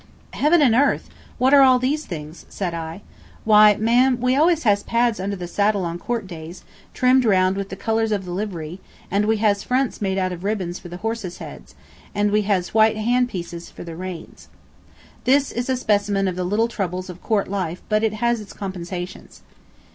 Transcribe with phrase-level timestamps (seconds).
[0.33, 1.11] "Heavens and earth!
[1.37, 3.03] what are all these things?" said I.
[3.43, 6.63] "Why, ma'am, we always has pads under the saddle on Court Days,
[6.95, 8.79] trimmed round with the colors of the livery,
[9.11, 11.75] and we has fronts made of ribbin for the horses' heads,
[12.15, 14.47] and we has white hand pieces for the reins."
[15.25, 18.53] This is a specimen of the little troubles of court life, but it has its
[18.53, 19.43] compensations.